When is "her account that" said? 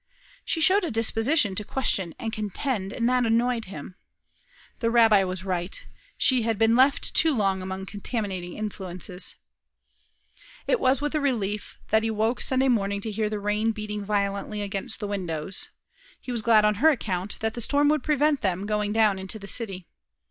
16.81-17.53